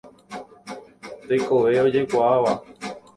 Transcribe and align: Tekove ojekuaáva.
Tekove 1.27 1.77
ojekuaáva. 1.83 2.53